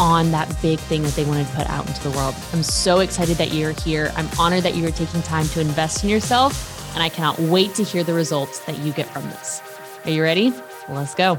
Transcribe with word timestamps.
on 0.00 0.32
that 0.32 0.48
big 0.62 0.80
thing 0.80 1.02
that 1.02 1.12
they 1.14 1.24
wanted 1.24 1.46
to 1.46 1.52
put 1.54 1.68
out 1.68 1.86
into 1.86 2.02
the 2.02 2.16
world. 2.16 2.34
I'm 2.52 2.62
so 2.62 3.00
excited 3.00 3.36
that 3.36 3.52
you're 3.52 3.72
here. 3.72 4.10
I'm 4.16 4.28
honored 4.38 4.64
that 4.64 4.74
you 4.74 4.86
are 4.86 4.90
taking 4.90 5.20
time 5.22 5.46
to 5.48 5.60
invest 5.60 6.02
in 6.02 6.10
yourself, 6.10 6.94
and 6.94 7.02
I 7.02 7.10
cannot 7.10 7.38
wait 7.38 7.74
to 7.74 7.84
hear 7.84 8.02
the 8.02 8.14
results 8.14 8.60
that 8.60 8.78
you 8.78 8.92
get 8.92 9.06
from 9.10 9.24
this. 9.24 9.60
Are 10.04 10.10
you 10.10 10.22
ready? 10.22 10.54
Let's 10.88 11.14
go. 11.14 11.38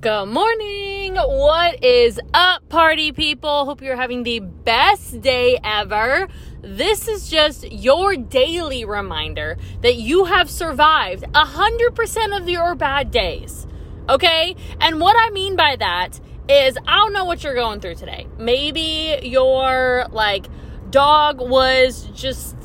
Good 0.00 0.26
morning. 0.26 1.16
What 1.16 1.82
is 1.84 2.20
up, 2.32 2.68
party 2.68 3.12
people? 3.12 3.64
Hope 3.64 3.82
you're 3.82 3.96
having 3.96 4.22
the 4.22 4.40
best 4.40 5.20
day 5.20 5.58
ever. 5.62 6.28
This 6.62 7.06
is 7.08 7.28
just 7.28 7.70
your 7.70 8.16
daily 8.16 8.84
reminder 8.84 9.56
that 9.82 9.96
you 9.96 10.24
have 10.24 10.50
survived 10.50 11.24
100% 11.24 12.40
of 12.40 12.48
your 12.48 12.74
bad 12.74 13.10
days. 13.10 13.66
Okay? 14.08 14.56
And 14.80 15.00
what 15.00 15.16
I 15.18 15.30
mean 15.30 15.56
by 15.56 15.76
that 15.76 16.20
is 16.48 16.78
I 16.86 16.96
don't 16.96 17.12
know 17.12 17.24
what 17.24 17.42
you're 17.42 17.54
going 17.54 17.80
through 17.80 17.96
today. 17.96 18.26
Maybe 18.38 19.18
your 19.22 20.06
like 20.10 20.46
dog 20.90 21.40
was 21.40 22.08
just 22.14 22.56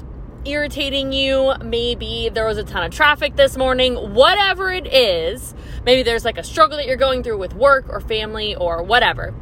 irritating 0.46 1.12
you. 1.12 1.54
Maybe 1.64 2.30
there 2.30 2.46
was 2.46 2.58
a 2.58 2.64
ton 2.64 2.84
of 2.84 2.92
traffic 2.92 3.36
this 3.36 3.58
morning. 3.58 4.14
Whatever 4.14 4.72
it 4.72 4.88
is, 4.88 5.54
maybe 5.86 6.04
there's 6.04 6.26
like 6.26 6.38
a 6.38 6.44
struggle 6.44 6.78
that 6.78 6.86
you're 6.86 6.98
going 6.98 7.24
through 7.24 7.38
with 7.38 7.54
work 7.54 7.86
or 7.90 8.00
family 8.00 8.56
or 8.56 8.84
whatever. 8.84 9.34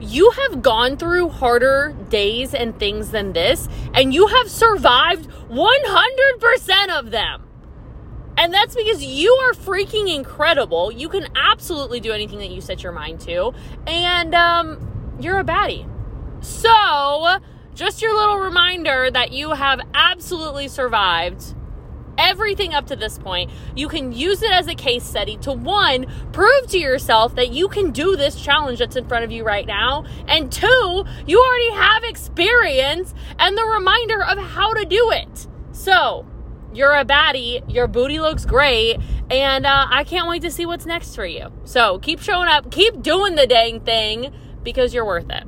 You 0.00 0.30
have 0.30 0.62
gone 0.62 0.96
through 0.96 1.30
harder 1.30 1.94
days 2.08 2.54
and 2.54 2.78
things 2.78 3.10
than 3.10 3.32
this, 3.32 3.68
and 3.94 4.14
you 4.14 4.28
have 4.28 4.48
survived 4.48 5.28
100% 5.50 6.98
of 6.98 7.10
them. 7.10 7.47
And 8.38 8.54
that's 8.54 8.76
because 8.76 9.04
you 9.04 9.32
are 9.32 9.52
freaking 9.52 10.14
incredible. 10.14 10.92
You 10.92 11.08
can 11.08 11.26
absolutely 11.34 11.98
do 11.98 12.12
anything 12.12 12.38
that 12.38 12.50
you 12.50 12.60
set 12.60 12.84
your 12.84 12.92
mind 12.92 13.20
to. 13.22 13.52
And 13.86 14.32
um, 14.32 15.16
you're 15.20 15.40
a 15.40 15.44
baddie. 15.44 15.86
So, 16.40 17.38
just 17.74 18.00
your 18.00 18.14
little 18.16 18.38
reminder 18.38 19.10
that 19.10 19.32
you 19.32 19.50
have 19.50 19.80
absolutely 19.92 20.68
survived 20.68 21.52
everything 22.16 22.74
up 22.74 22.86
to 22.88 22.96
this 22.96 23.18
point. 23.18 23.50
You 23.74 23.88
can 23.88 24.12
use 24.12 24.40
it 24.42 24.52
as 24.52 24.68
a 24.68 24.74
case 24.76 25.04
study 25.04 25.36
to 25.38 25.52
one, 25.52 26.06
prove 26.32 26.68
to 26.68 26.78
yourself 26.78 27.34
that 27.34 27.52
you 27.52 27.68
can 27.68 27.90
do 27.90 28.14
this 28.14 28.40
challenge 28.40 28.78
that's 28.78 28.94
in 28.94 29.06
front 29.08 29.24
of 29.24 29.32
you 29.32 29.42
right 29.44 29.66
now. 29.66 30.04
And 30.28 30.52
two, 30.52 31.04
you 31.26 31.40
already 31.40 31.72
have 31.72 32.04
experience 32.04 33.14
and 33.38 33.58
the 33.58 33.64
reminder 33.64 34.22
of 34.22 34.38
how 34.38 34.74
to 34.74 34.84
do 34.84 35.10
it. 35.10 35.48
So, 35.72 36.24
you're 36.72 36.94
a 36.94 37.04
baddie, 37.04 37.62
your 37.72 37.86
booty 37.86 38.20
looks 38.20 38.44
great, 38.44 38.98
and 39.30 39.66
uh, 39.66 39.86
I 39.90 40.04
can't 40.04 40.28
wait 40.28 40.42
to 40.42 40.50
see 40.50 40.66
what's 40.66 40.86
next 40.86 41.14
for 41.14 41.26
you. 41.26 41.52
So 41.64 41.98
keep 41.98 42.20
showing 42.20 42.48
up, 42.48 42.70
keep 42.70 43.02
doing 43.02 43.34
the 43.34 43.46
dang 43.46 43.80
thing 43.80 44.32
because 44.62 44.94
you're 44.94 45.04
worth 45.04 45.30
it. 45.30 45.44